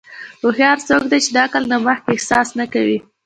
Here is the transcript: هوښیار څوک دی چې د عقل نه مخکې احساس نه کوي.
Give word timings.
هوښیار 0.41 0.77
څوک 0.87 1.03
دی 1.11 1.19
چې 1.25 1.31
د 1.33 1.37
عقل 1.45 1.63
نه 1.71 1.77
مخکې 1.85 2.09
احساس 2.13 2.47
نه 2.59 2.65
کوي. 2.73 2.97